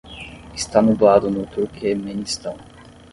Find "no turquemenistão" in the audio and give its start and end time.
1.29-2.57